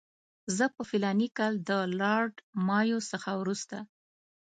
[0.57, 2.35] زه په فلاني کال کې د لارډ
[2.67, 3.77] مایو څخه وروسته.